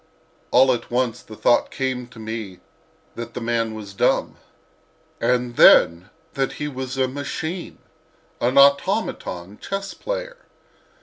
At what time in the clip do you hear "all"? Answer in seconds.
0.49-0.73